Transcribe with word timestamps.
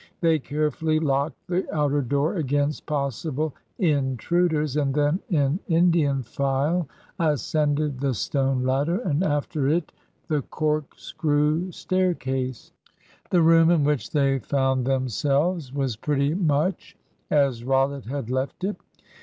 They 0.19 0.39
carefully 0.39 0.97
locked 0.99 1.45
the 1.45 1.71
outer 1.71 2.01
door 2.01 2.37
against 2.37 2.87
possible 2.87 3.53
intruders, 3.77 4.75
and 4.75 4.95
then 4.95 5.19
in 5.29 5.59
Indian 5.67 6.23
file 6.23 6.87
ascended 7.19 7.99
the 7.99 8.15
stone 8.15 8.63
ladder, 8.63 8.97
and 8.97 9.23
after 9.23 9.67
it 9.67 9.91
the 10.27 10.41
corkscrew 10.41 11.71
staircase. 11.71 12.71
The 13.29 13.43
room 13.43 13.69
in 13.69 13.83
which 13.83 14.09
they 14.09 14.39
found 14.39 14.87
themselves 14.87 15.71
was 15.71 15.95
pretty 15.97 16.33
much 16.33 16.97
as 17.29 17.63
Rollitt 17.63 18.05
had 18.05 18.31
left 18.31 18.63
it. 18.63 18.77